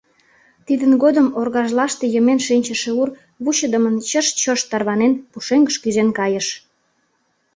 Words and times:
Тидын 0.65 0.93
годым 1.03 1.27
оргажлаште 1.39 2.05
йымен 2.13 2.39
шинчыше 2.47 2.91
ур, 3.01 3.09
вучыдымын 3.43 3.95
чышт-чошт 4.09 4.65
тарванен, 4.71 5.13
пушеҥгыш 5.31 5.75
кӱзен 5.83 6.09
кайыш. 6.19 6.47